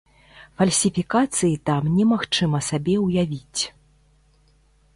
[0.59, 3.61] Фальсіфікацыі там немагчыма сабе ўявіць.